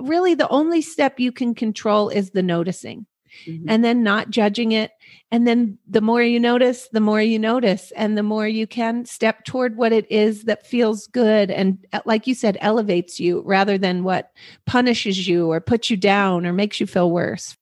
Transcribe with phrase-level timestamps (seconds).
[0.00, 3.06] really the only step you can control is the noticing
[3.46, 3.68] mm-hmm.
[3.68, 4.92] and then not judging it.
[5.30, 9.04] And then the more you notice, the more you notice, and the more you can
[9.04, 13.42] step toward what it is that feels good and, uh, like you said, elevates you
[13.44, 14.32] rather than what
[14.66, 17.56] punishes you or puts you down or makes you feel worse.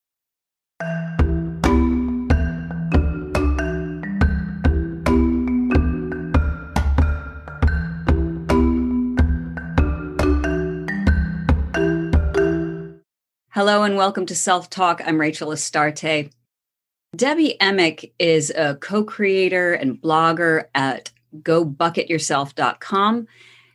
[13.56, 15.00] Hello and welcome to Self Talk.
[15.06, 16.28] I'm Rachel Astarte.
[17.16, 23.26] Debbie Emick is a co creator and blogger at gobucketyourself.com.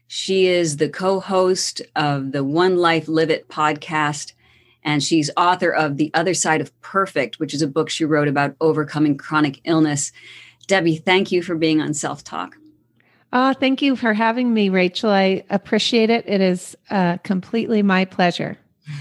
[0.06, 4.34] She is the co host of the One Life Live It podcast,
[4.84, 8.28] and she's author of The Other Side of Perfect, which is a book she wrote
[8.28, 10.12] about overcoming chronic illness.
[10.68, 12.56] Debbie, thank you for being on Self Talk.
[13.34, 15.10] Oh, thank you for having me, Rachel.
[15.10, 16.24] I appreciate it.
[16.28, 18.60] It is uh, completely my pleasure.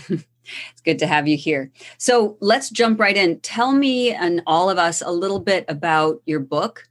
[0.73, 1.71] It's good to have you here.
[1.99, 3.41] So let's jump right in.
[3.41, 6.89] Tell me and all of us a little bit about your book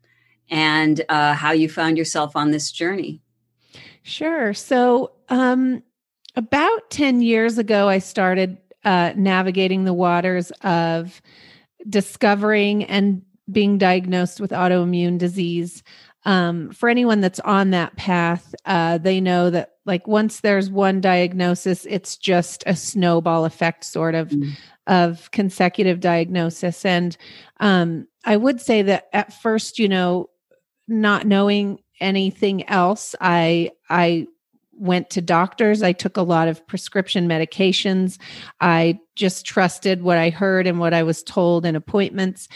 [0.50, 3.22] and uh, how you found yourself on this journey.
[4.04, 4.54] Sure.
[4.54, 5.84] So, um,
[6.36, 11.22] about 10 years ago, I started uh, navigating the waters of
[11.88, 15.84] discovering and being diagnosed with autoimmune disease
[16.26, 21.02] um, for anyone that's on that path, uh, they know that like once there's one
[21.02, 24.52] diagnosis, it's just a snowball effect sort of mm.
[24.86, 26.86] of consecutive diagnosis.
[26.86, 27.18] And
[27.60, 30.30] um, I would say that at first, you know,
[30.88, 34.28] not knowing anything else, I I
[34.74, 35.82] went to doctors.
[35.82, 38.20] I took a lot of prescription medications.
[38.62, 42.48] I just trusted what I heard and what I was told in appointments.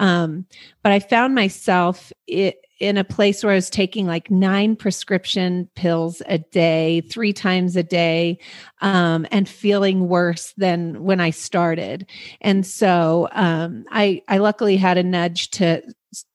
[0.00, 0.44] Um,
[0.82, 5.68] but I found myself it, in a place where I was taking like nine prescription
[5.76, 8.38] pills a day, three times a day,
[8.80, 12.08] um, and feeling worse than when I started.
[12.40, 15.82] And so um, I, I luckily had a nudge to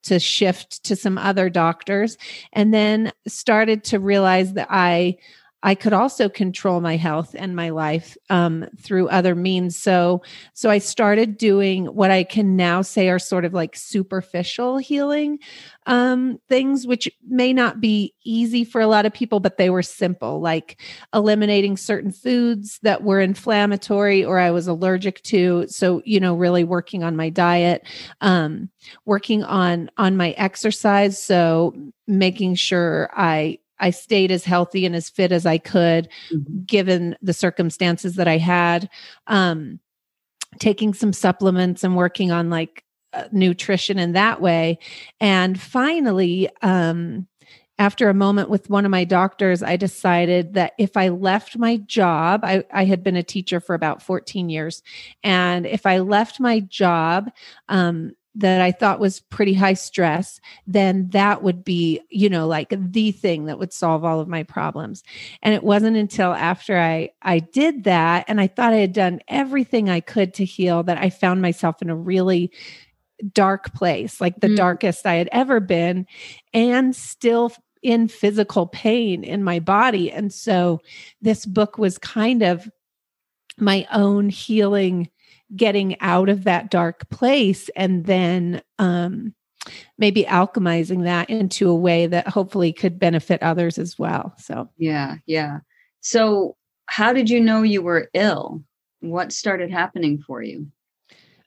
[0.04, 2.16] to shift to some other doctors,
[2.54, 5.18] and then started to realize that I
[5.66, 9.76] I could also control my health and my life um, through other means.
[9.76, 10.22] So,
[10.54, 15.40] so I started doing what I can now say are sort of like superficial healing
[15.86, 19.82] um, things, which may not be easy for a lot of people, but they were
[19.82, 20.80] simple, like
[21.12, 25.66] eliminating certain foods that were inflammatory or I was allergic to.
[25.66, 27.84] So, you know, really working on my diet,
[28.20, 28.70] um,
[29.04, 31.20] working on on my exercise.
[31.20, 31.74] So
[32.06, 36.62] making sure I I stayed as healthy and as fit as I could, mm-hmm.
[36.64, 38.88] given the circumstances that I had.
[39.26, 39.80] Um,
[40.58, 44.78] taking some supplements and working on like uh, nutrition in that way.
[45.20, 47.26] And finally, um,
[47.78, 51.76] after a moment with one of my doctors, I decided that if I left my
[51.78, 54.82] job, I, I, had been a teacher for about 14 years.
[55.22, 57.30] And if I left my job,
[57.68, 62.74] um, that I thought was pretty high stress, then that would be, you know, like
[62.76, 65.02] the thing that would solve all of my problems.
[65.42, 69.20] And it wasn't until after I I did that and I thought I had done
[69.28, 72.52] everything I could to heal that I found myself in a really
[73.32, 74.56] dark place, like the mm.
[74.56, 76.06] darkest I had ever been
[76.52, 80.12] and still in physical pain in my body.
[80.12, 80.80] And so
[81.22, 82.68] this book was kind of
[83.58, 85.08] my own healing
[85.54, 89.34] getting out of that dark place and then um,
[89.98, 94.34] maybe alchemizing that into a way that hopefully could benefit others as well.
[94.38, 95.58] So, yeah, yeah.
[96.00, 96.56] So,
[96.86, 98.62] how did you know you were ill?
[99.00, 100.68] What started happening for you?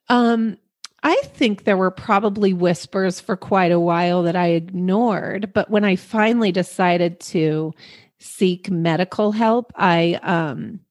[0.09, 0.57] Um,
[1.03, 5.85] I think there were probably whispers for quite a while that I ignored, but when
[5.85, 7.73] I finally decided to
[8.19, 10.81] seek medical help, I um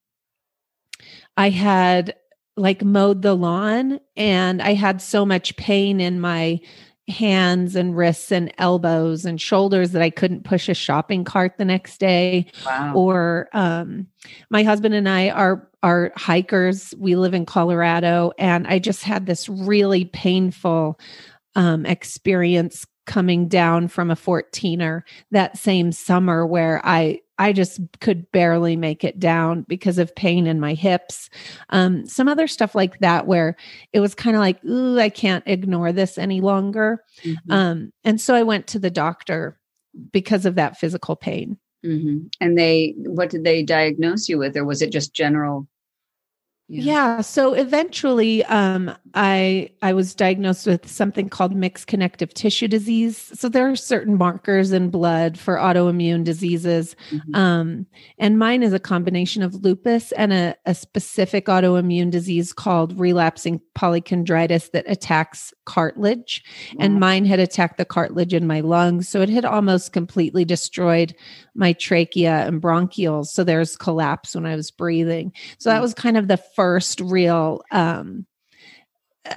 [1.37, 2.15] I had
[2.59, 6.61] like mowed the lawn and I had so much pain in my
[7.09, 11.65] hands and wrists and elbows and shoulders that I couldn't push a shopping cart the
[11.65, 12.47] next day.
[12.67, 12.93] Wow.
[12.95, 14.07] Or um,
[14.51, 16.93] my husband and I are are hikers.
[16.99, 20.99] We live in Colorado, and I just had this really painful
[21.55, 28.31] um, experience coming down from a 14er that same summer where I I just could
[28.33, 31.31] barely make it down because of pain in my hips.
[31.71, 33.57] Um, some other stuff like that, where
[33.93, 37.05] it was kind of like, ooh, I can't ignore this any longer.
[37.23, 37.53] Mm-hmm.
[37.53, 39.59] Um, and so I went to the doctor
[40.13, 41.59] because of that physical pain.
[41.85, 42.27] Mm-hmm.
[42.41, 45.69] And they, what did they diagnose you with, or was it just general
[46.71, 46.83] Yeah.
[46.83, 47.21] yeah.
[47.23, 53.33] So eventually, um, I I was diagnosed with something called mixed connective tissue disease.
[53.35, 57.35] So there are certain markers in blood for autoimmune diseases, mm-hmm.
[57.35, 57.87] um,
[58.19, 63.63] and mine is a combination of lupus and a, a specific autoimmune disease called relapsing
[63.75, 66.45] polychondritis that attacks cartilage.
[66.79, 71.15] And mine had attacked the cartilage in my lungs, so it had almost completely destroyed
[71.55, 73.27] my trachea and bronchioles.
[73.27, 75.33] So there's collapse when I was breathing.
[75.59, 75.83] So that mm.
[75.83, 78.27] was kind of the first real um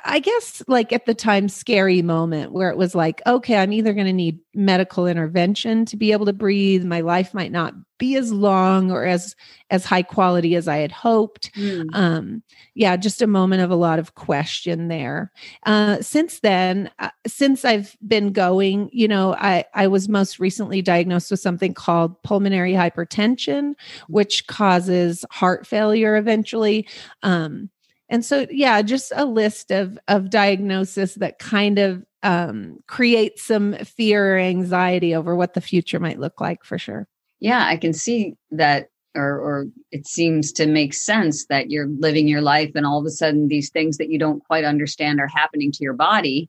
[0.06, 3.94] I guess like at the time scary moment where it was like, okay, I'm either
[3.94, 6.84] going to need medical intervention to be able to breathe.
[6.84, 9.36] My life might not be as long or as
[9.70, 11.54] as high quality as I had hoped.
[11.56, 11.88] Mm.
[11.94, 12.44] Um,
[12.74, 15.32] yeah, just a moment of a lot of question there.
[15.66, 20.82] Uh, since then, uh, since I've been going, you know, I I was most recently
[20.82, 23.76] diagnosed with something called pulmonary hypertension,
[24.08, 26.88] which causes heart failure eventually.
[27.24, 27.70] Um,
[28.12, 33.74] and so yeah just a list of of diagnosis that kind of um, create some
[33.78, 37.08] fear or anxiety over what the future might look like for sure
[37.40, 42.28] yeah i can see that or or it seems to make sense that you're living
[42.28, 45.28] your life and all of a sudden these things that you don't quite understand are
[45.28, 46.48] happening to your body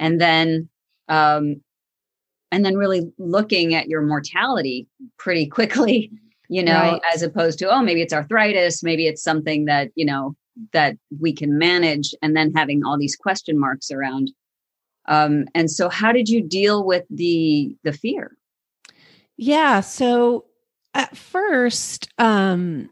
[0.00, 0.68] and then
[1.08, 1.60] um
[2.50, 4.88] and then really looking at your mortality
[5.18, 6.10] pretty quickly
[6.48, 7.00] you know right.
[7.14, 10.34] as opposed to oh maybe it's arthritis maybe it's something that you know
[10.72, 14.30] that we can manage and then having all these question marks around.
[15.06, 18.36] Um, and so how did you deal with the the fear?
[19.36, 20.44] Yeah so
[20.94, 22.90] at first um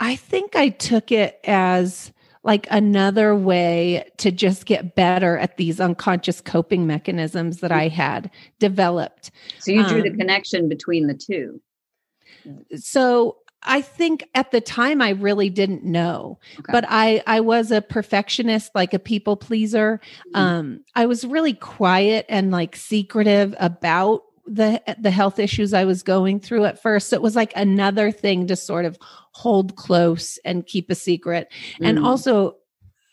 [0.00, 2.12] i think i took it as
[2.42, 8.30] like another way to just get better at these unconscious coping mechanisms that i had
[8.58, 9.30] developed.
[9.58, 11.60] So you drew um, the connection between the two.
[12.76, 16.72] so I think at the time I really didn't know, okay.
[16.72, 20.00] but I I was a perfectionist, like a people pleaser.
[20.28, 20.40] Mm-hmm.
[20.40, 26.02] Um, I was really quiet and like secretive about the the health issues I was
[26.02, 27.08] going through at first.
[27.08, 28.98] So it was like another thing to sort of
[29.32, 31.48] hold close and keep a secret.
[31.50, 31.84] Mm-hmm.
[31.84, 32.56] And also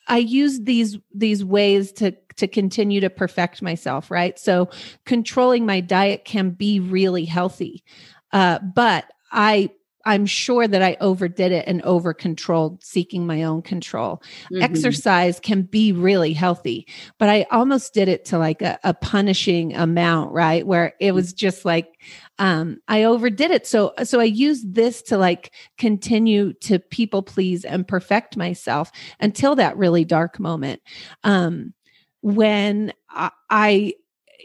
[0.08, 4.38] I used these these ways to to continue to perfect myself, right?
[4.38, 4.70] So
[5.06, 7.84] controlling my diet can be really healthy.
[8.32, 9.72] Uh, but I
[10.06, 14.22] I'm sure that I overdid it and over controlled, seeking my own control.
[14.52, 14.62] Mm-hmm.
[14.62, 16.88] Exercise can be really healthy,
[17.18, 20.66] but I almost did it to like a, a punishing amount, right?
[20.66, 22.00] Where it was just like,
[22.38, 23.66] um, I overdid it.
[23.66, 29.56] So, so I used this to like continue to people please and perfect myself until
[29.56, 30.82] that really dark moment.
[31.24, 31.74] Um,
[32.22, 33.94] when I, I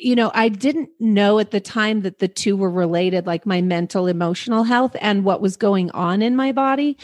[0.00, 3.60] you know, I didn't know at the time that the two were related, like my
[3.60, 6.96] mental, emotional health and what was going on in my body.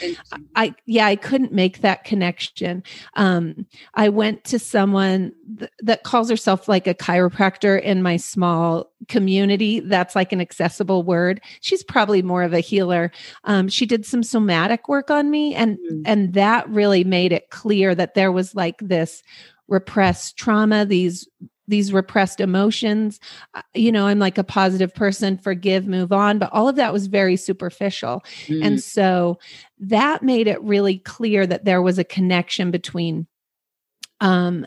[0.54, 2.82] I, yeah, I couldn't make that connection.
[3.14, 8.90] Um, I went to someone th- that calls herself like a chiropractor in my small
[9.08, 9.81] community.
[9.81, 11.43] That's like an accessible word.
[11.60, 13.12] She's probably more of a healer.
[13.44, 16.02] Um, she did some somatic work on me, and mm-hmm.
[16.06, 19.22] and that really made it clear that there was like this
[19.69, 21.28] repressed trauma, these
[21.69, 23.21] these repressed emotions.
[23.55, 26.39] Uh, you know, I'm like a positive person, forgive, move on.
[26.39, 28.25] But all of that was very superficial.
[28.47, 28.65] Mm.
[28.65, 29.39] And so
[29.79, 33.27] that made it really clear that there was a connection between
[34.21, 34.67] um,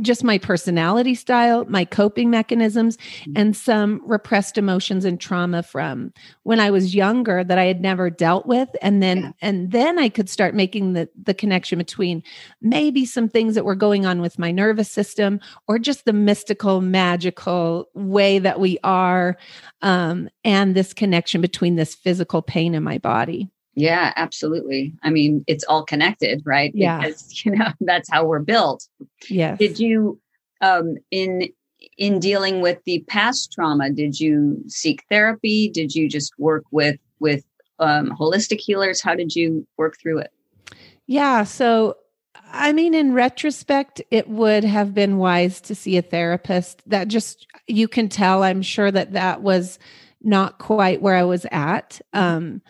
[0.00, 3.32] just my personality style, my coping mechanisms, mm-hmm.
[3.36, 6.12] and some repressed emotions and trauma from
[6.44, 8.68] when I was younger that I had never dealt with.
[8.82, 9.32] And then yeah.
[9.42, 12.22] and then I could start making the the connection between
[12.60, 16.80] maybe some things that were going on with my nervous system or just the mystical,
[16.80, 19.36] magical way that we are,
[19.82, 23.50] um, and this connection between this physical pain in my body.
[23.80, 24.92] Yeah, absolutely.
[25.02, 26.70] I mean, it's all connected, right?
[26.74, 27.00] Yeah.
[27.00, 28.86] Because, you know, that's how we're built.
[29.28, 29.58] Yes.
[29.58, 30.20] Did you
[30.60, 31.48] um in
[31.96, 35.70] in dealing with the past trauma, did you seek therapy?
[35.70, 37.44] Did you just work with with
[37.78, 39.00] um holistic healers?
[39.00, 40.30] How did you work through it?
[41.06, 41.96] Yeah, so
[42.52, 46.82] I mean, in retrospect, it would have been wise to see a therapist.
[46.86, 49.78] That just, you can tell, I'm sure that that was
[50.22, 52.00] not quite where I was at.
[52.12, 52.60] Um,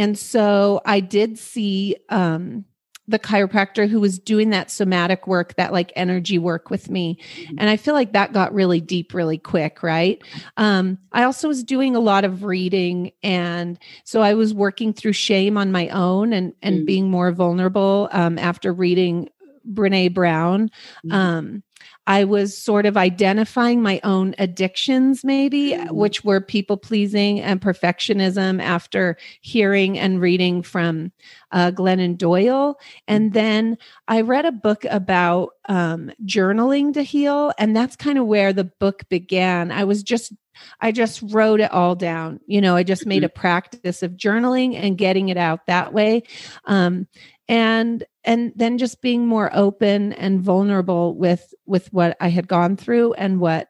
[0.00, 2.64] and so I did see um,
[3.06, 7.18] the chiropractor who was doing that somatic work, that like energy work with me.
[7.36, 7.56] Mm-hmm.
[7.58, 10.18] And I feel like that got really deep really quick, right?
[10.56, 13.12] Um, I also was doing a lot of reading.
[13.22, 16.84] And so I was working through shame on my own and, and mm-hmm.
[16.86, 19.28] being more vulnerable um, after reading
[19.70, 20.70] Brene Brown.
[21.04, 21.12] Mm-hmm.
[21.12, 21.62] Um,
[22.06, 25.94] I was sort of identifying my own addictions, maybe, mm-hmm.
[25.94, 31.12] which were people pleasing and perfectionism after hearing and reading from
[31.52, 32.78] uh, Glennon Doyle.
[33.06, 33.34] And mm-hmm.
[33.34, 37.52] then I read a book about um, journaling to heal.
[37.58, 39.70] And that's kind of where the book began.
[39.70, 40.32] I was just
[40.80, 42.40] I just wrote it all down.
[42.46, 43.36] You know, I just made mm-hmm.
[43.36, 46.22] a practice of journaling and getting it out that way.
[46.64, 47.06] Um,
[47.50, 52.76] and and then just being more open and vulnerable with with what I had gone
[52.76, 53.68] through and what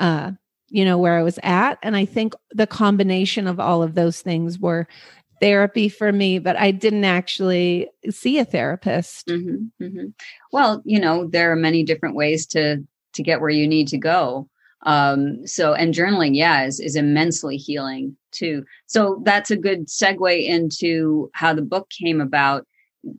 [0.00, 0.32] uh
[0.68, 4.20] you know where I was at and I think the combination of all of those
[4.20, 4.88] things were
[5.40, 9.28] therapy for me but I didn't actually see a therapist.
[9.28, 10.06] Mm-hmm, mm-hmm.
[10.52, 13.98] Well, you know, there are many different ways to to get where you need to
[13.98, 14.48] go.
[14.84, 18.64] Um so and journaling yeah is is immensely healing too.
[18.86, 22.66] So that's a good segue into how the book came about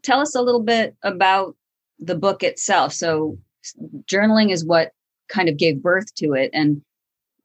[0.02, 1.56] tell us a little bit about
[2.00, 2.94] the book itself.
[2.94, 3.38] So,
[4.06, 4.92] journaling is what
[5.30, 6.82] kind of gave birth to it, and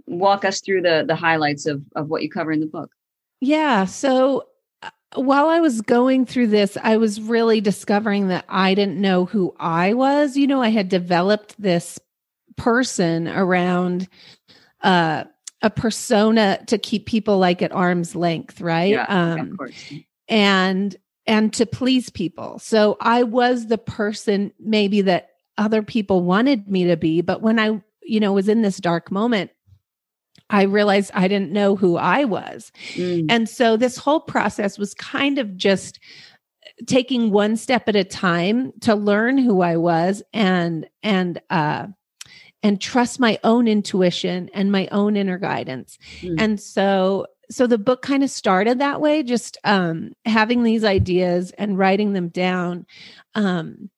[0.07, 2.91] walk us through the the highlights of of what you cover in the book.
[3.41, 3.85] Yeah.
[3.85, 4.49] So
[4.83, 9.27] uh, while I was going through this, I was really discovering that I didn't know
[9.27, 10.37] who I was.
[10.37, 11.99] You know, I had developed this
[12.57, 14.09] person around
[14.83, 15.25] uh,
[15.63, 18.93] a persona to keep people like at arm's length, right?
[18.93, 19.93] Yeah, um, of course.
[20.29, 20.97] And
[21.29, 22.59] and to please people.
[22.59, 27.59] So I was the person maybe that other people wanted me to be, but when
[27.61, 29.51] I, you know, was in this dark moment,
[30.49, 32.73] I realized I didn't know who I was.
[32.95, 33.27] Mm.
[33.29, 36.01] And so this whole process was kind of just
[36.87, 41.89] taking one step at a time to learn who I was and and uh
[42.63, 45.99] and trust my own intuition and my own inner guidance.
[46.21, 46.41] Mm.
[46.41, 51.51] And so so the book kind of started that way just um, having these ideas
[51.59, 52.87] and writing them down
[53.35, 53.91] um,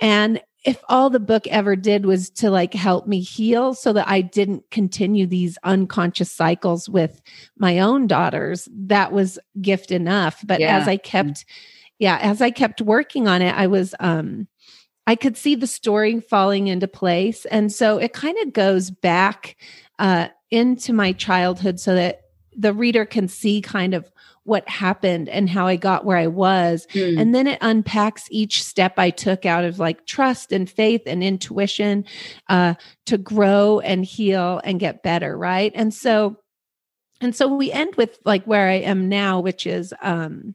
[0.00, 4.08] and if all the book ever did was to like help me heal so that
[4.08, 7.22] I didn't continue these unconscious cycles with
[7.56, 10.42] my own daughters, that was gift enough.
[10.44, 10.76] But yeah.
[10.76, 11.44] as I kept,
[12.00, 14.48] yeah, as I kept working on it, I was, um,
[15.06, 17.44] I could see the story falling into place.
[17.44, 19.56] And so it kind of goes back
[20.00, 22.22] uh, into my childhood so that
[22.56, 24.10] the reader can see kind of
[24.44, 26.86] what happened and how I got where I was.
[26.92, 27.20] Mm.
[27.20, 31.22] And then it unpacks each step I took out of like trust and faith and
[31.22, 32.04] intuition
[32.48, 32.74] uh,
[33.06, 35.36] to grow and heal and get better.
[35.36, 35.72] Right.
[35.74, 36.36] And so,
[37.20, 40.54] and so we end with like where I am now, which is, um,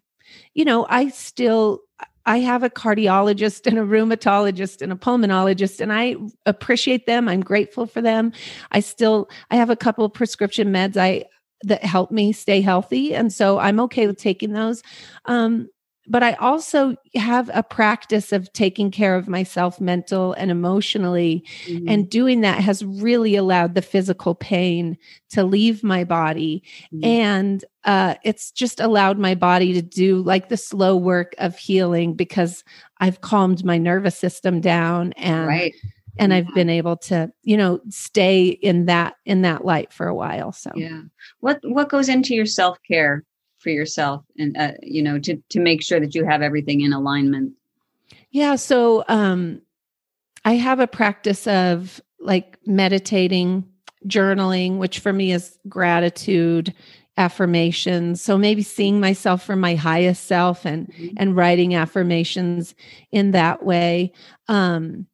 [0.53, 1.81] you know, I still,
[2.25, 6.15] I have a cardiologist and a rheumatologist and a pulmonologist, and I
[6.46, 7.27] appreciate them.
[7.27, 8.31] I'm grateful for them.
[8.72, 11.25] I still I have a couple of prescription meds I
[11.63, 13.13] that help me stay healthy.
[13.13, 14.81] And so I'm okay with taking those.
[15.25, 15.69] Um,
[16.07, 21.45] but I also have a practice of taking care of myself mental and emotionally.
[21.67, 21.87] Mm-hmm.
[21.87, 24.97] And doing that has really allowed the physical pain
[25.29, 26.63] to leave my body.
[26.93, 27.05] Mm-hmm.
[27.05, 32.15] And uh, it's just allowed my body to do like the slow work of healing
[32.15, 32.63] because
[32.97, 35.73] I've calmed my nervous system down and right
[36.17, 40.15] and I've been able to, you know, stay in that in that light for a
[40.15, 40.51] while.
[40.51, 41.01] So yeah,
[41.39, 43.23] what what goes into your self care
[43.59, 46.93] for yourself, and uh, you know, to to make sure that you have everything in
[46.93, 47.53] alignment.
[48.31, 49.61] Yeah, so um,
[50.45, 53.65] I have a practice of like meditating,
[54.07, 56.73] journaling, which for me is gratitude
[57.17, 61.13] affirmations so maybe seeing myself from my highest self and mm-hmm.
[61.17, 62.73] and writing affirmations
[63.11, 64.13] in that way
[64.47, 65.05] um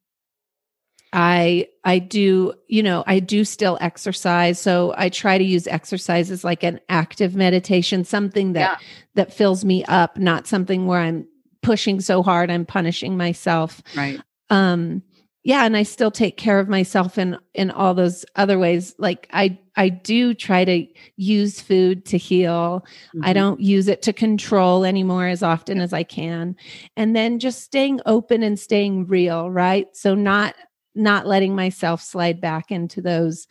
[1.12, 4.60] I I do, you know, I do still exercise.
[4.60, 8.86] So I try to use exercise as like an active meditation, something that yeah.
[9.14, 11.26] that fills me up, not something where I'm
[11.62, 13.82] pushing so hard I'm punishing myself.
[13.96, 14.20] Right.
[14.50, 15.02] Um
[15.44, 18.94] yeah, and I still take care of myself in in all those other ways.
[18.98, 20.86] Like I I do try to
[21.16, 22.84] use food to heal.
[23.14, 23.20] Mm-hmm.
[23.24, 26.54] I don't use it to control anymore as often as I can.
[26.98, 29.86] And then just staying open and staying real, right?
[29.96, 30.54] So not
[30.98, 33.46] not letting myself slide back into those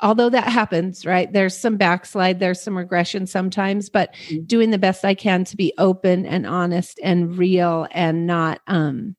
[0.00, 4.44] although that happens right there's some backslide there's some regression sometimes but mm-hmm.
[4.44, 9.16] doing the best i can to be open and honest and real and not um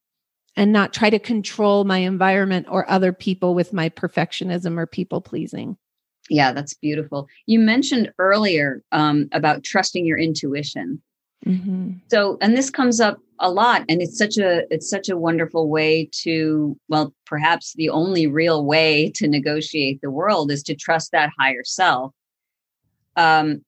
[0.55, 5.19] and not try to control my environment or other people with my perfectionism or people
[5.19, 5.75] pleasing
[6.29, 11.01] yeah that's beautiful you mentioned earlier um, about trusting your intuition
[11.45, 11.91] Mm-hmm.
[12.09, 15.69] So, and this comes up a lot, and it's such a it's such a wonderful
[15.69, 21.11] way to well, perhaps the only real way to negotiate the world is to trust
[21.11, 22.13] that higher self.
[23.15, 23.63] Um,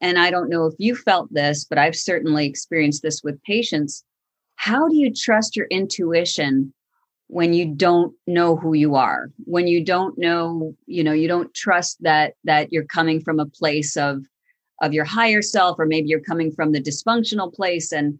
[0.00, 4.04] and I don't know if you felt this, but I've certainly experienced this with patients.
[4.56, 6.72] How do you trust your intuition
[7.32, 11.54] when you don't know who you are when you don't know you know you don't
[11.54, 14.26] trust that that you're coming from a place of
[14.82, 18.18] of your higher self or maybe you're coming from the dysfunctional place and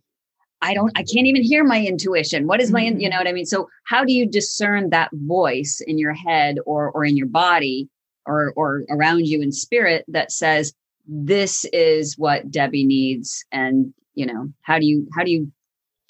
[0.62, 3.00] i don't i can't even hear my intuition what is my mm-hmm.
[3.00, 6.57] you know what i mean so how do you discern that voice in your head
[6.66, 7.88] or or in your body
[8.26, 10.73] or or around you in spirit that says
[11.07, 15.50] this is what debbie needs and you know how do you how do you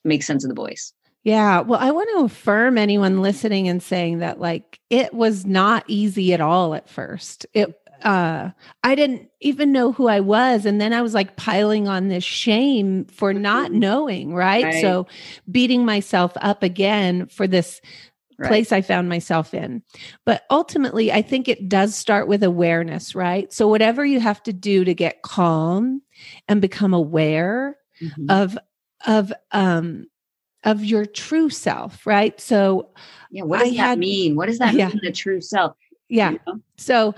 [0.05, 0.93] make sense of the voice
[1.25, 1.61] yeah.
[1.61, 6.35] Well, I want to affirm anyone listening and saying that like it was not easy
[6.35, 7.47] at all at first.
[7.55, 8.51] It uh
[8.83, 12.25] I didn't even know who I was and then I was like piling on this
[12.25, 13.79] shame for not mm-hmm.
[13.81, 14.65] knowing, right?
[14.65, 14.81] right.
[14.81, 15.07] So
[15.51, 17.81] beating myself up again for this
[18.39, 18.49] right.
[18.49, 19.83] place I found myself in.
[20.25, 23.53] But ultimately, I think it does start with awareness, right?
[23.53, 26.03] So whatever you have to do to get calm
[26.49, 28.27] and become aware mm-hmm.
[28.31, 28.59] of
[29.07, 30.07] of um
[30.65, 32.41] of your true self, right?
[32.41, 32.91] So,
[33.31, 34.37] yeah, what does I that had, mean?
[34.37, 34.89] What does that yeah.
[34.89, 35.77] mean, the true self?
[36.13, 36.33] Yeah.
[36.33, 36.61] You know?
[36.77, 37.15] So,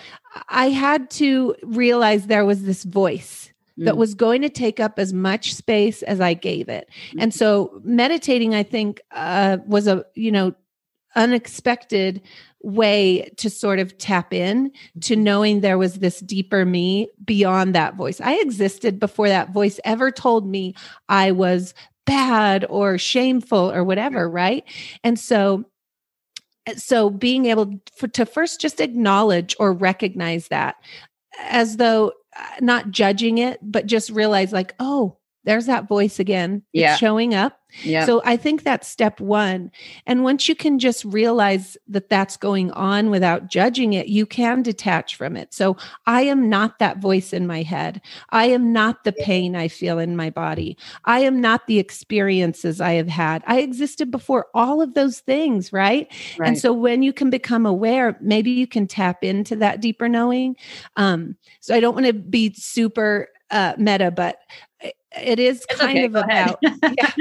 [0.49, 3.85] I had to realize there was this voice mm.
[3.85, 6.89] that was going to take up as much space as I gave it.
[7.13, 7.23] Mm.
[7.23, 10.55] And so, meditating, I think, uh, was a, you know,
[11.17, 12.23] unexpected
[12.63, 14.71] way to sort of tap in
[15.01, 15.23] to mm-hmm.
[15.23, 18.21] knowing there was this deeper me beyond that voice.
[18.21, 20.75] I existed before that voice ever told me
[21.09, 21.75] I was
[22.07, 24.65] bad or shameful or whatever, right?
[25.03, 25.65] And so
[26.77, 27.79] so being able
[28.13, 30.77] to first just acknowledge or recognize that
[31.41, 36.63] as though uh, not judging it but just realize like oh there's that voice again
[36.73, 36.93] yeah.
[36.93, 38.07] it's showing up yeah.
[38.07, 39.71] So I think that's step one.
[40.07, 44.63] And once you can just realize that that's going on without judging it, you can
[44.63, 45.53] detach from it.
[45.53, 48.01] So I am not that voice in my head.
[48.31, 50.77] I am not the pain I feel in my body.
[51.05, 53.43] I am not the experiences I have had.
[53.47, 56.13] I existed before all of those things, right?
[56.39, 56.49] right.
[56.49, 60.57] And so when you can become aware, maybe you can tap into that deeper knowing.
[60.97, 64.39] Um, so I don't want to be super uh, meta, but
[65.21, 67.13] it is it's kind okay, of about yeah,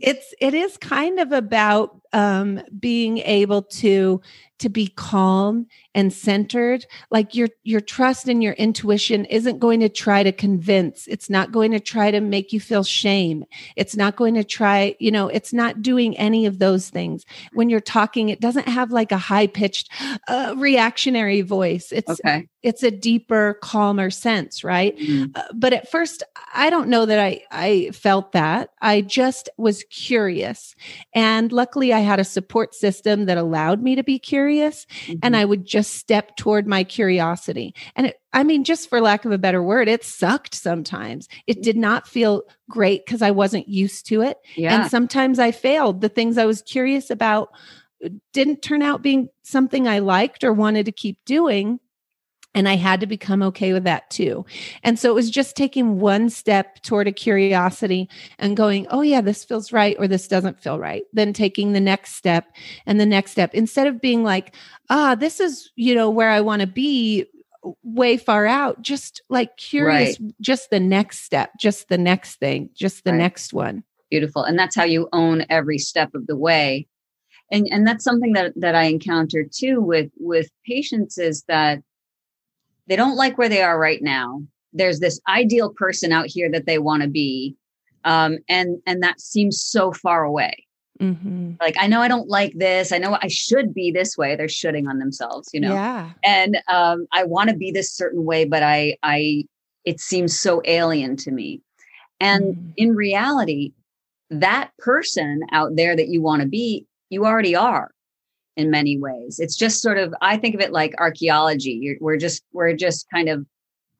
[0.00, 4.20] it's it is kind of about um, being able to
[4.58, 9.88] to be calm and centered like your your trust and your intuition isn't going to
[9.88, 11.06] try to convince.
[11.06, 13.44] It's not going to try to make you feel shame.
[13.76, 17.24] It's not going to try you know it's not doing any of those things.
[17.52, 19.90] When you're talking it doesn't have like a high pitched
[20.26, 21.92] uh, reactionary voice.
[21.92, 22.48] It's okay.
[22.62, 24.96] it's a deeper calmer sense right?
[24.98, 25.32] Mm-hmm.
[25.34, 26.22] uh, but at first
[26.54, 28.70] i don't know that i i felt that.
[28.80, 30.74] I just was curious.
[31.14, 35.18] And luckily i had a support system that allowed me to be curious mm-hmm.
[35.22, 37.74] and I would just step toward my curiosity.
[37.96, 41.28] And it, I mean, just for lack of a better word, it sucked sometimes.
[41.46, 44.38] It did not feel great because I wasn't used to it.
[44.56, 44.82] Yeah.
[44.82, 46.00] And sometimes I failed.
[46.00, 47.50] The things I was curious about
[48.04, 51.80] uh, didn't turn out being something I liked or wanted to keep doing.
[52.54, 54.44] And I had to become okay with that too.
[54.82, 58.08] And so it was just taking one step toward a curiosity
[58.38, 61.04] and going, oh, yeah, this feels right or this doesn't feel right.
[61.12, 62.46] Then taking the next step
[62.86, 64.54] and the next step instead of being like,
[64.90, 67.26] ah, this is, you know, where I want to be
[67.82, 70.32] way far out, just like curious, right.
[70.40, 73.18] just the next step, just the next thing, just the right.
[73.18, 73.84] next one.
[74.10, 74.44] Beautiful.
[74.44, 76.86] And that's how you own every step of the way.
[77.50, 81.82] And, and that's something that, that I encounter too with, with patients is that
[82.88, 84.42] they don't like where they are right now.
[84.72, 87.54] There's this ideal person out here that they want to be.
[88.04, 90.64] Um, and and that seems so far away.
[91.00, 91.52] Mm-hmm.
[91.60, 92.92] Like I know I don't like this.
[92.92, 94.34] I know I should be this way.
[94.34, 95.72] They're shooting on themselves, you know.
[95.72, 96.10] Yeah.
[96.24, 99.44] And um, I want to be this certain way, but I I
[99.84, 101.60] it seems so alien to me.
[102.20, 102.72] And mm.
[102.76, 103.72] in reality,
[104.30, 107.92] that person out there that you want to be, you already are
[108.58, 109.38] in many ways.
[109.38, 111.78] It's just sort of I think of it like archaeology.
[111.80, 113.46] You're, we're just we're just kind of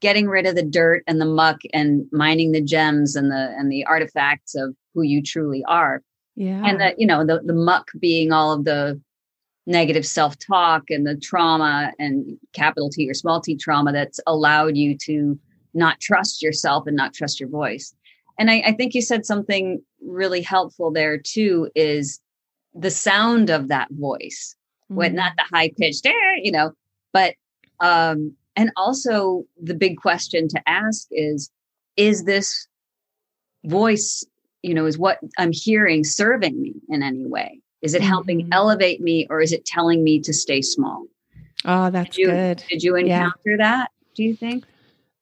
[0.01, 3.71] getting rid of the dirt and the muck and mining the gems and the and
[3.71, 6.03] the artifacts of who you truly are.
[6.35, 6.63] Yeah.
[6.65, 9.01] And that, you know, the the muck being all of the
[9.67, 14.97] negative self-talk and the trauma and capital T or small t trauma that's allowed you
[15.05, 15.39] to
[15.73, 17.95] not trust yourself and not trust your voice.
[18.41, 22.21] And I, I think you said something really helpful there too, is
[22.79, 24.97] the sound of that voice, mm-hmm.
[24.97, 26.73] when not the high pitched, air, you know,
[27.13, 27.35] but
[27.81, 31.51] um, and also the big question to ask is,
[31.97, 32.67] is this
[33.65, 34.25] voice,
[34.63, 37.61] you know, is what I'm hearing serving me in any way?
[37.83, 38.53] Is it helping mm-hmm.
[38.53, 41.07] elevate me or is it telling me to stay small?
[41.65, 42.65] Oh, that's did you, good.
[42.69, 43.57] Did you encounter yeah.
[43.59, 43.91] that?
[44.15, 44.65] Do you think?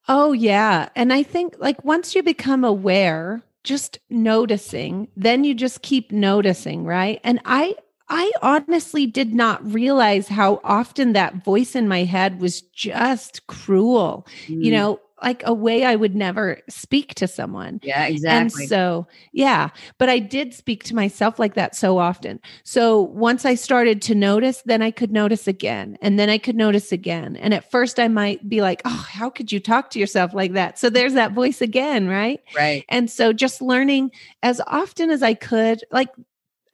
[0.09, 0.89] Oh, yeah.
[0.95, 6.85] And I think like once you become aware just noticing then you just keep noticing
[6.85, 7.75] right and i
[8.09, 14.29] I honestly did not realize how often that voice in my head was just cruel.
[14.47, 14.65] Mm.
[14.65, 17.81] You know, like a way I would never speak to someone.
[17.83, 18.63] Yeah, exactly.
[18.63, 22.39] And so, yeah, but I did speak to myself like that so often.
[22.65, 26.57] So once I started to notice, then I could notice again, and then I could
[26.57, 27.37] notice again.
[27.37, 30.53] And at first, I might be like, oh, how could you talk to yourself like
[30.53, 30.79] that?
[30.79, 32.41] So there's that voice again, right?
[32.55, 32.85] Right.
[32.89, 34.11] And so just learning
[34.43, 36.11] as often as I could, like,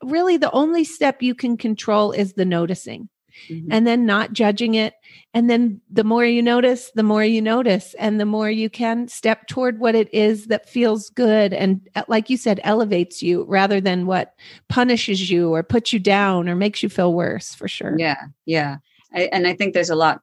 [0.02, 3.09] really the only step you can control is the noticing.
[3.49, 3.73] Mm-hmm.
[3.73, 4.95] and then not judging it.
[5.35, 9.09] And then the more you notice, the more you notice, and the more you can
[9.09, 13.45] step toward what it is that feels good and, uh, like you said, elevates you
[13.45, 14.35] rather than what
[14.68, 17.95] punishes you or puts you down or makes you feel worse for sure.
[17.99, 18.21] Yeah.
[18.45, 18.77] Yeah.
[19.14, 20.21] I, and I think there's a lot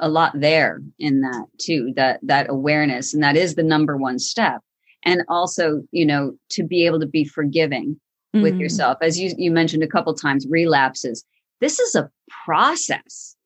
[0.00, 4.18] a lot there in that too that that awareness and that is the number one
[4.18, 4.62] step
[5.04, 7.92] and also you know to be able to be forgiving
[8.34, 8.42] mm-hmm.
[8.42, 11.24] with yourself as you you mentioned a couple times relapses
[11.60, 12.10] this is a
[12.44, 13.36] process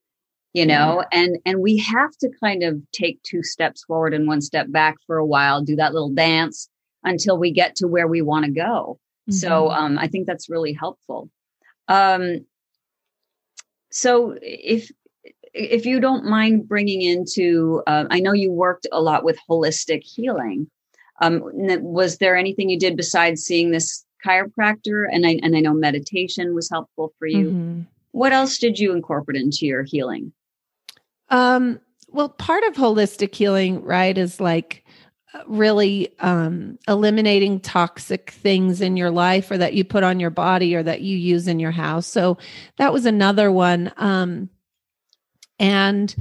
[0.53, 1.21] you know yeah.
[1.21, 4.97] and and we have to kind of take two steps forward and one step back
[5.07, 6.69] for a while do that little dance
[7.05, 9.33] until we get to where we want to go mm-hmm.
[9.33, 11.31] so um i think that's really helpful
[11.89, 12.45] um
[13.91, 14.91] so if
[15.53, 20.03] if you don't mind bringing into uh, i know you worked a lot with holistic
[20.03, 20.69] healing
[21.21, 25.73] um was there anything you did besides seeing this chiropractor and i and i know
[25.73, 27.81] meditation was helpful for you mm-hmm.
[28.13, 30.33] What else did you incorporate into your healing?
[31.29, 34.85] Um, well, part of holistic healing, right, is like
[35.33, 40.31] uh, really um, eliminating toxic things in your life or that you put on your
[40.31, 42.07] body or that you use in your house.
[42.07, 42.39] So
[42.79, 43.93] that was another one.
[43.97, 44.51] Um,
[45.61, 46.15] and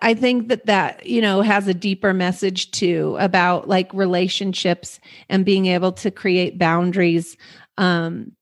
[0.00, 5.44] I think that that, you know, has a deeper message too about like relationships and
[5.44, 7.36] being able to create boundaries.
[7.78, 8.32] Um,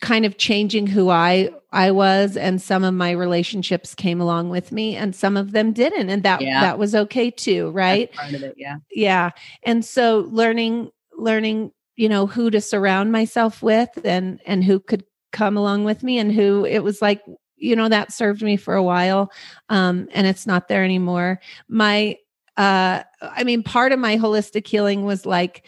[0.00, 4.72] kind of changing who I I was and some of my relationships came along with
[4.72, 6.60] me and some of them didn't and that yeah.
[6.60, 8.76] that was okay too right That's part of it yeah.
[8.90, 9.30] Yeah
[9.62, 15.04] and so learning learning you know who to surround myself with and and who could
[15.32, 17.22] come along with me and who it was like
[17.56, 19.30] you know that served me for a while
[19.68, 21.40] um and it's not there anymore.
[21.68, 22.16] My
[22.56, 25.64] uh i mean part of my holistic healing was like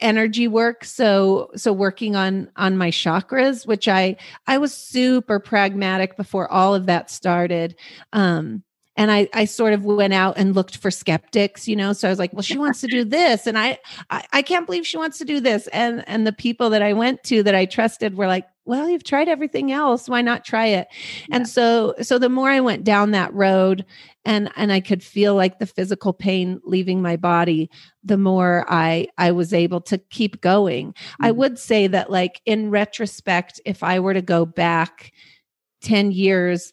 [0.00, 0.84] energy work.
[0.84, 4.16] So so working on on my chakras which i
[4.46, 7.76] i was super pragmatic before all of that started.
[8.12, 8.62] Um
[8.96, 11.92] and I, I sort of went out and looked for skeptics, you know.
[11.92, 13.78] So I was like, well, she wants to do this, and I,
[14.10, 15.66] I, I can't believe she wants to do this.
[15.68, 19.04] And and the people that I went to that I trusted were like, well, you've
[19.04, 20.08] tried everything else.
[20.08, 20.88] Why not try it?
[21.28, 21.36] Yeah.
[21.36, 23.84] And so so the more I went down that road,
[24.24, 27.70] and and I could feel like the physical pain leaving my body,
[28.04, 30.92] the more I I was able to keep going.
[30.92, 31.24] Mm-hmm.
[31.24, 35.12] I would say that, like in retrospect, if I were to go back.
[35.82, 36.72] 10 years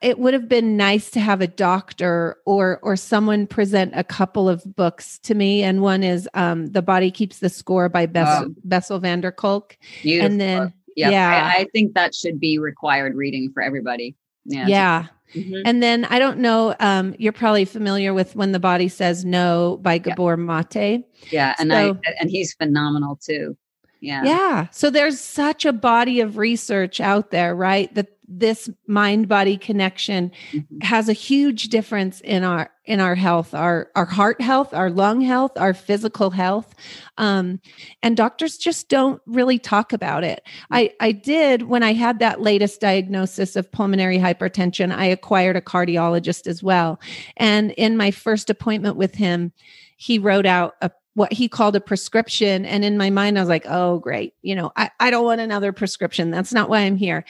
[0.00, 4.48] it would have been nice to have a doctor or or someone present a couple
[4.48, 5.62] of books to me.
[5.62, 9.30] And one is um the body keeps the score by bessel, um, bessel van der
[9.30, 9.76] kolk.
[10.02, 10.26] Beautiful.
[10.26, 11.52] and then yeah, yeah.
[11.54, 14.16] I, I, think that should be required reading for everybody.
[14.44, 14.66] Yeah.
[14.66, 15.06] Yeah.
[15.34, 15.60] Mm-hmm.
[15.66, 19.78] and then i don't know um you're probably familiar with when the body says no
[19.82, 20.64] by gabor yeah.
[20.70, 21.04] mate.
[21.30, 23.54] Yeah and so, i and he's phenomenal too.
[24.00, 24.24] Yeah.
[24.24, 24.66] Yeah.
[24.70, 27.92] So there's such a body of research out there right?
[27.94, 30.78] That this mind body connection mm-hmm.
[30.82, 35.22] has a huge difference in our in our health our our heart health our lung
[35.22, 36.74] health our physical health
[37.16, 37.58] um,
[38.02, 40.74] and doctors just don't really talk about it mm-hmm.
[40.74, 45.60] i i did when i had that latest diagnosis of pulmonary hypertension i acquired a
[45.62, 47.00] cardiologist as well
[47.38, 49.52] and in my first appointment with him
[49.96, 52.64] he wrote out a what he called a prescription.
[52.64, 54.34] And in my mind, I was like, oh, great.
[54.42, 56.30] You know, I, I don't want another prescription.
[56.30, 57.24] That's not why I'm here.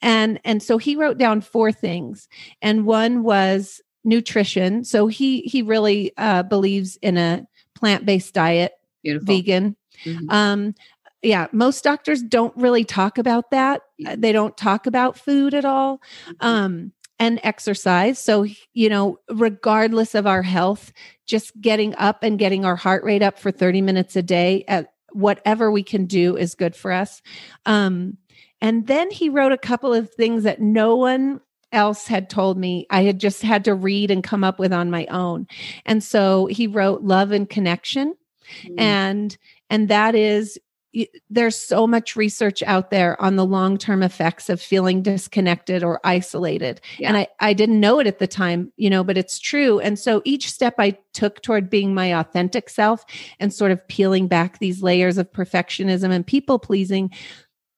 [0.00, 2.26] And and so he wrote down four things.
[2.62, 4.82] And one was nutrition.
[4.82, 9.26] So he he really uh, believes in a plant-based diet, Beautiful.
[9.26, 9.76] vegan.
[10.06, 10.30] Mm-hmm.
[10.30, 10.74] Um,
[11.22, 13.82] yeah, most doctors don't really talk about that.
[14.16, 15.98] They don't talk about food at all.
[16.28, 16.46] Mm-hmm.
[16.46, 16.92] Um,
[17.24, 18.18] and exercise.
[18.18, 20.92] So, you know, regardless of our health,
[21.24, 24.92] just getting up and getting our heart rate up for 30 minutes a day at
[25.12, 27.22] whatever we can do is good for us.
[27.64, 28.18] Um,
[28.60, 31.40] and then he wrote a couple of things that no one
[31.72, 32.86] else had told me.
[32.90, 35.46] I had just had to read and come up with on my own.
[35.86, 38.16] And so he wrote love and connection.
[38.64, 38.80] Mm.
[38.80, 39.38] And
[39.70, 40.58] and that is
[41.28, 46.80] there's so much research out there on the long-term effects of feeling disconnected or isolated
[46.98, 47.08] yeah.
[47.08, 49.98] and I, I didn't know it at the time you know but it's true and
[49.98, 53.04] so each step i took toward being my authentic self
[53.40, 57.10] and sort of peeling back these layers of perfectionism and people pleasing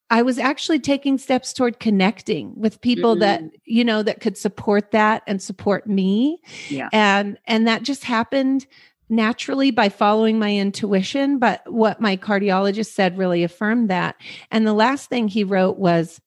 [0.09, 3.21] I was actually taking steps toward connecting with people mm-hmm.
[3.21, 6.41] that you know that could support that and support me.
[6.69, 6.89] Yeah.
[6.93, 8.67] And and that just happened
[9.09, 14.16] naturally by following my intuition, but what my cardiologist said really affirmed that.
[14.51, 16.21] And the last thing he wrote was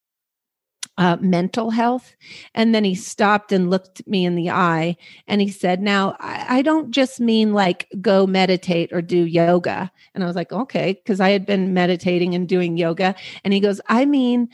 [1.00, 2.14] uh, mental health.
[2.54, 6.58] And then he stopped and looked me in the eye and he said, Now, I,
[6.58, 9.90] I don't just mean like go meditate or do yoga.
[10.14, 13.16] And I was like, Okay, because I had been meditating and doing yoga.
[13.46, 14.50] And he goes, I mean,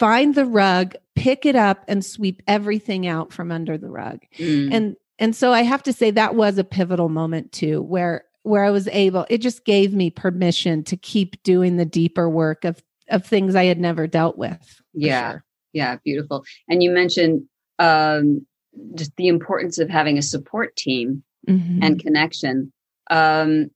[0.00, 4.20] find the rug, pick it up, and sweep everything out from under the rug.
[4.38, 4.72] Mm.
[4.72, 8.64] And and so I have to say that was a pivotal moment too, where where
[8.64, 12.82] I was able, it just gave me permission to keep doing the deeper work of
[13.08, 14.82] of things I had never dealt with.
[14.92, 15.30] Yeah.
[15.30, 15.44] Sure.
[15.72, 15.96] Yeah.
[16.04, 16.44] Beautiful.
[16.68, 17.42] And you mentioned
[17.78, 18.44] um,
[18.96, 21.84] just the importance of having a support team mm-hmm.
[21.84, 22.72] and connection.
[23.08, 23.70] Um,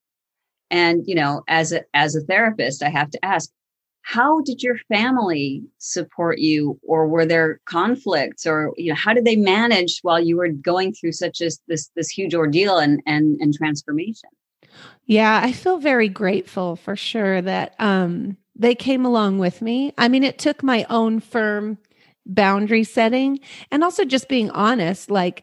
[0.69, 3.53] and you know, as a as a therapist, I have to ask,
[4.07, 9.25] how did your family support you, or were there conflicts, or you know, how did
[9.25, 13.37] they manage while you were going through such as this this huge ordeal and and
[13.41, 14.31] and transformation?
[15.07, 19.93] Yeah, I feel very grateful for sure that um, they came along with me.
[19.99, 21.77] I mean, it took my own firm
[22.25, 23.41] boundary setting
[23.73, 25.43] and also just being honest like,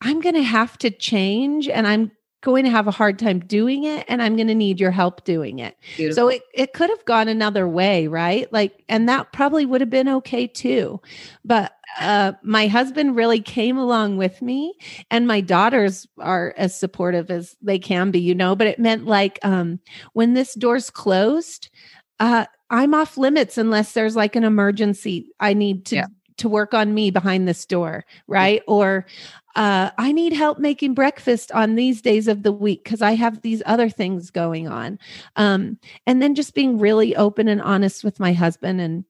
[0.00, 2.10] I'm going to have to change and I'm
[2.42, 5.24] going to have a hard time doing it and I'm going to need your help
[5.24, 5.76] doing it.
[5.96, 6.14] Beautiful.
[6.14, 8.52] So it, it could have gone another way, right?
[8.52, 11.00] Like, and that probably would have been okay too.
[11.44, 14.74] But uh, my husband really came along with me
[15.10, 19.06] and my daughters are as supportive as they can be, you know, but it meant
[19.06, 19.78] like um,
[20.12, 21.70] when this door's closed,
[22.18, 25.28] uh, I'm off limits unless there's like an emergency.
[25.38, 26.06] I need to yeah.
[26.42, 28.62] To work on me behind this door, right?
[28.66, 29.06] Or
[29.54, 33.42] uh, I need help making breakfast on these days of the week because I have
[33.42, 34.98] these other things going on.
[35.36, 39.04] Um, and then just being really open and honest with my husband and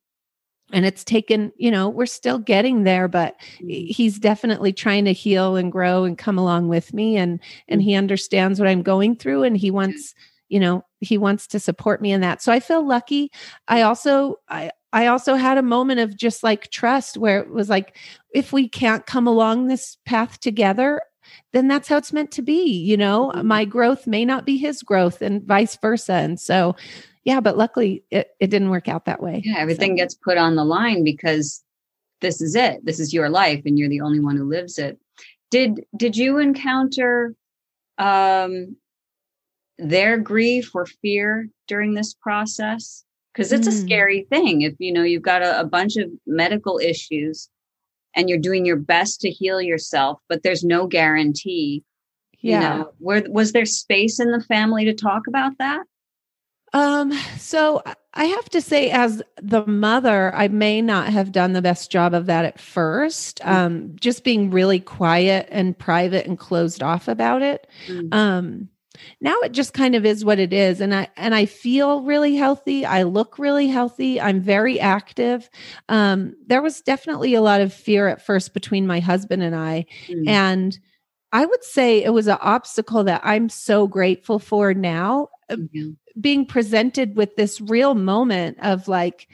[0.74, 3.86] and it's taken you know we're still getting there but mm.
[3.88, 7.84] he's definitely trying to heal and grow and come along with me and and mm.
[7.84, 10.14] he understands what i'm going through and he wants
[10.48, 13.30] you know he wants to support me in that so i feel lucky
[13.68, 17.68] i also i i also had a moment of just like trust where it was
[17.68, 17.96] like
[18.34, 21.00] if we can't come along this path together
[21.52, 23.32] then that's how it's meant to be you know?
[23.34, 23.46] Mm-hmm.
[23.46, 26.14] my growth may not be his growth and vice versa.
[26.14, 26.76] And so
[27.24, 29.42] yeah but luckily it, it didn't work out that way.
[29.44, 29.96] Yeah everything so.
[30.02, 31.62] gets put on the line because
[32.20, 32.84] this is it.
[32.84, 34.98] This is your life and you're the only one who lives it.
[35.50, 37.34] Did did you encounter
[37.98, 38.76] um
[39.78, 43.70] their grief or fear during this process because it's mm.
[43.70, 47.48] a scary thing if you know you've got a, a, bunch of medical issues
[48.14, 51.82] and you're doing your best to heal yourself but there's no guarantee
[52.40, 52.54] yeah.
[52.54, 55.84] you know where was there space in the family to talk about that
[56.72, 57.82] um so
[58.14, 62.14] i have to say as the mother i may not have done the best job
[62.14, 63.48] of that at first mm.
[63.48, 68.12] um just being really quiet and private and closed off about it mm.
[68.12, 68.68] um
[69.20, 72.36] now it just kind of is what it is and i and i feel really
[72.36, 75.48] healthy i look really healthy i'm very active
[75.88, 79.84] um, there was definitely a lot of fear at first between my husband and i
[80.08, 80.28] mm.
[80.28, 80.78] and
[81.32, 85.90] i would say it was an obstacle that i'm so grateful for now mm-hmm.
[86.20, 89.28] being presented with this real moment of like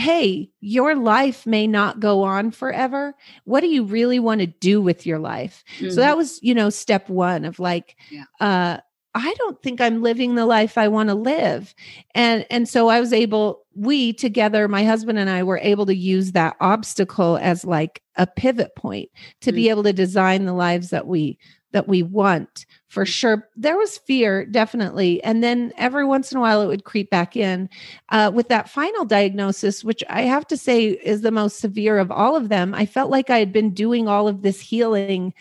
[0.00, 3.14] hey, your life may not go on forever.
[3.44, 5.62] What do you really want to do with your life?
[5.76, 5.90] Mm-hmm.
[5.90, 8.24] So that was, you know, step one of like, yeah.
[8.40, 8.78] uh,
[9.14, 11.74] I don't think I'm living the life I want to live.
[12.14, 15.94] And and so I was able we together my husband and I were able to
[15.94, 19.56] use that obstacle as like a pivot point to mm-hmm.
[19.56, 21.38] be able to design the lives that we
[21.72, 23.48] that we want for sure.
[23.56, 25.22] There was fear, definitely.
[25.22, 27.68] And then every once in a while it would creep back in
[28.08, 32.10] uh, with that final diagnosis, which I have to say is the most severe of
[32.10, 32.74] all of them.
[32.74, 35.32] I felt like I had been doing all of this healing.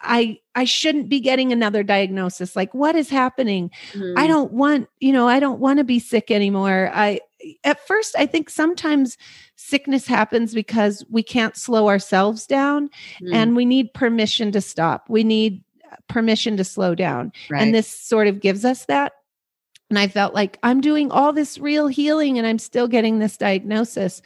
[0.00, 2.56] I, I shouldn't be getting another diagnosis.
[2.56, 3.70] Like, what is happening?
[3.92, 4.14] Mm.
[4.16, 6.90] I don't want, you know, I don't want to be sick anymore.
[6.92, 7.20] I,
[7.64, 9.16] at first, I think sometimes
[9.56, 12.90] sickness happens because we can't slow ourselves down
[13.22, 13.34] mm.
[13.34, 15.08] and we need permission to stop.
[15.08, 15.62] We need
[16.08, 17.32] permission to slow down.
[17.50, 17.62] Right.
[17.62, 19.12] And this sort of gives us that.
[19.88, 23.36] And I felt like I'm doing all this real healing and I'm still getting this
[23.36, 24.22] diagnosis.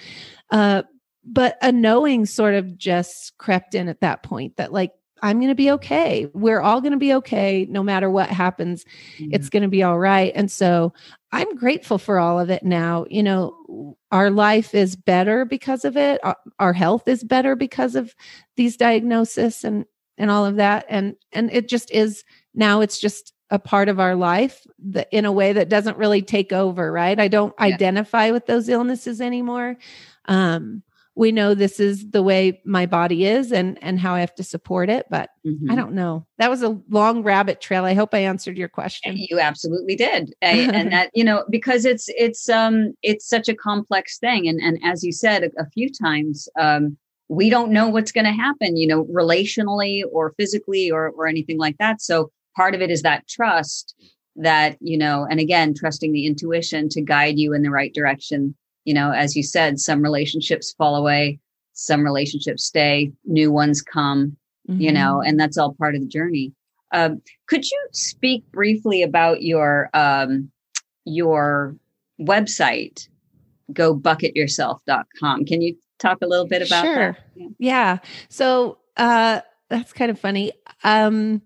[0.50, 0.82] Uh,
[1.24, 5.48] but a knowing sort of just crept in at that point that, like, I'm going
[5.48, 6.28] to be okay.
[6.34, 8.84] We're all going to be okay no matter what happens.
[9.18, 9.30] Mm-hmm.
[9.32, 10.32] It's going to be all right.
[10.34, 10.92] And so
[11.34, 13.06] I'm grateful for all of it now.
[13.10, 16.20] You know, our life is better because of it.
[16.22, 18.14] Our, our health is better because of
[18.56, 19.84] these diagnoses and
[20.16, 22.22] and all of that and and it just is
[22.54, 26.22] now it's just a part of our life that, in a way that doesn't really
[26.22, 27.18] take over, right?
[27.18, 27.66] I don't yeah.
[27.66, 29.76] identify with those illnesses anymore.
[30.26, 30.82] Um,
[31.16, 34.42] we know this is the way my body is and and how I have to
[34.42, 35.70] support it, but mm-hmm.
[35.70, 36.26] I don't know.
[36.38, 37.84] That was a long rabbit trail.
[37.84, 39.16] I hope I answered your question.
[39.16, 40.34] You absolutely did.
[40.42, 44.78] and that, you know, because it's it's um it's such a complex thing and and
[44.84, 46.96] as you said a, a few times um
[47.28, 51.58] we don't know what's going to happen, you know, relationally or physically or or anything
[51.58, 52.02] like that.
[52.02, 53.94] So part of it is that trust
[54.36, 58.56] that, you know, and again, trusting the intuition to guide you in the right direction
[58.84, 61.38] you know as you said some relationships fall away
[61.72, 64.36] some relationships stay new ones come
[64.68, 64.80] mm-hmm.
[64.80, 66.52] you know and that's all part of the journey
[66.92, 70.50] um, could you speak briefly about your um,
[71.04, 71.76] your
[72.20, 73.08] website
[73.72, 77.12] gobucketyourself.com can you talk a little bit about sure.
[77.12, 77.48] that yeah.
[77.58, 80.52] yeah so uh, that's kind of funny
[80.84, 81.42] um,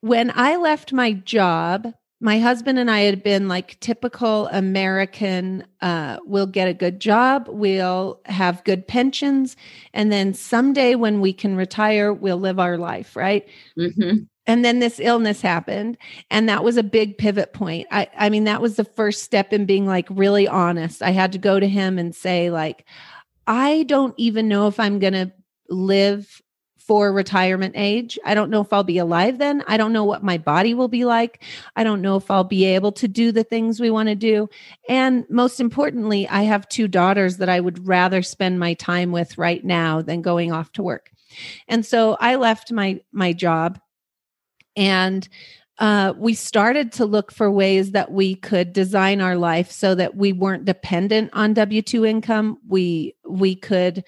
[0.00, 1.92] when i left my job
[2.24, 5.62] my husband and I had been like typical American.
[5.82, 9.56] Uh, we'll get a good job, we'll have good pensions,
[9.92, 13.46] and then someday when we can retire, we'll live our life, right?
[13.78, 14.24] Mm-hmm.
[14.46, 15.98] And then this illness happened,
[16.30, 17.88] and that was a big pivot point.
[17.90, 21.02] I, I mean, that was the first step in being like really honest.
[21.02, 22.86] I had to go to him and say, like,
[23.46, 25.30] I don't even know if I'm going to
[25.68, 26.40] live
[26.86, 28.18] for retirement age.
[28.26, 29.64] I don't know if I'll be alive then.
[29.66, 31.42] I don't know what my body will be like.
[31.76, 34.50] I don't know if I'll be able to do the things we want to do.
[34.88, 39.38] And most importantly, I have two daughters that I would rather spend my time with
[39.38, 41.10] right now than going off to work.
[41.66, 43.80] And so I left my my job
[44.76, 45.26] and
[45.78, 50.14] uh, we started to look for ways that we could design our life so that
[50.14, 52.58] we weren't dependent on W two income.
[52.68, 54.04] We we could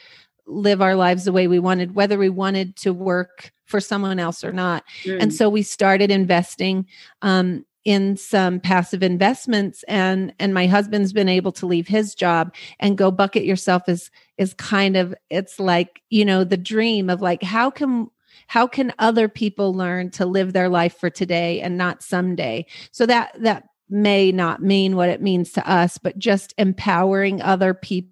[0.47, 4.45] live our lives the way we wanted, whether we wanted to work for someone else
[4.45, 4.85] or not.
[5.05, 5.23] Mm.
[5.23, 6.87] And so we started investing
[7.23, 12.53] um, in some passive investments and and my husband's been able to leave his job
[12.81, 17.23] and go bucket yourself is is kind of it's like you know the dream of
[17.23, 18.11] like how can
[18.49, 23.07] how can other people learn to live their life for today and not someday so
[23.07, 28.11] that that may not mean what it means to us but just empowering other people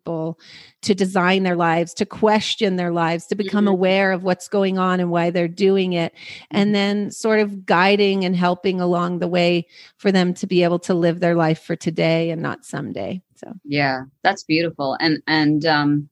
[0.00, 0.38] people
[0.82, 3.74] to design their lives, to question their lives, to become mm-hmm.
[3.74, 6.14] aware of what's going on and why they're doing it,
[6.50, 6.72] and mm-hmm.
[6.72, 9.66] then sort of guiding and helping along the way
[9.98, 13.20] for them to be able to live their life for today and not someday.
[13.36, 14.96] So, yeah, that's beautiful.
[15.00, 16.08] And, and, um,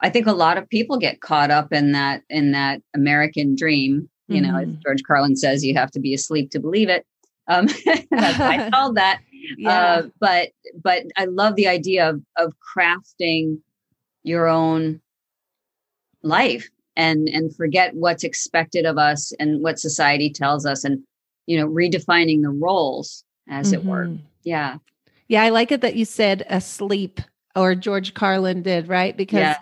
[0.00, 4.10] I think a lot of people get caught up in that in that American dream.
[4.28, 4.52] You mm-hmm.
[4.52, 4.68] know, as.
[4.84, 7.06] George Carlin says, you have to be asleep to believe it.
[7.48, 7.68] Um,
[8.12, 9.20] I called that.
[9.56, 9.70] Yeah.
[9.70, 10.50] Uh, but
[10.82, 13.58] but I love the idea of of crafting
[14.22, 15.00] your own
[16.22, 21.02] life and and forget what's expected of us and what society tells us and
[21.46, 23.74] you know redefining the roles as mm-hmm.
[23.74, 24.06] it were.
[24.06, 24.24] Mm-hmm.
[24.44, 24.78] Yeah.
[25.28, 27.20] Yeah, I like it that you said asleep
[27.56, 29.16] or George Carlin did, right?
[29.16, 29.56] Because yeah.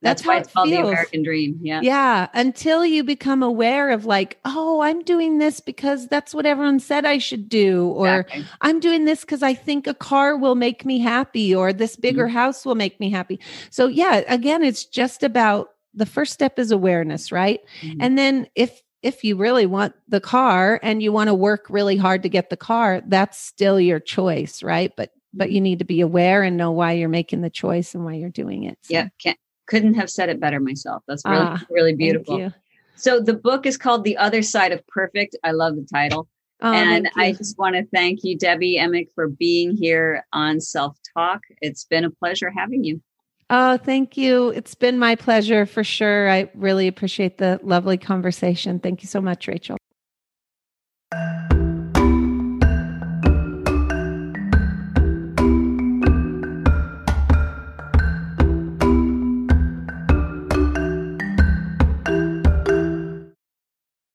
[0.00, 0.82] That's, That's why it's it called feels.
[0.82, 1.58] the American dream.
[1.60, 1.80] Yeah.
[1.82, 2.28] Yeah.
[2.32, 7.04] Until you become aware of, like, oh, I'm doing this because that's what everyone said
[7.04, 7.88] I should do.
[7.88, 8.46] Or exactly.
[8.60, 12.26] I'm doing this because I think a car will make me happy or this bigger
[12.26, 12.36] mm-hmm.
[12.36, 13.40] house will make me happy.
[13.70, 17.60] So, yeah, again, it's just about the first step is awareness, right?
[17.82, 17.98] Mm-hmm.
[18.00, 21.96] And then if, if you really want the car and you want to work really
[21.96, 24.92] hard to get the car, that's still your choice, right?
[24.96, 28.04] But but you need to be aware and know why you're making the choice and
[28.04, 28.78] why you're doing it.
[28.82, 28.94] So.
[28.94, 31.02] Yeah, can't couldn't have said it better myself.
[31.06, 32.52] That's really, ah, really beautiful.
[32.96, 35.36] So the book is called The Other Side of Perfect.
[35.44, 36.28] I love the title.
[36.60, 40.98] Oh, and I just want to thank you, Debbie Emick, for being here on Self
[41.14, 41.42] Talk.
[41.60, 43.00] It's been a pleasure having you.
[43.50, 44.48] Oh, thank you.
[44.50, 46.28] It's been my pleasure for sure.
[46.28, 48.80] I really appreciate the lovely conversation.
[48.80, 49.78] Thank you so much, Rachel.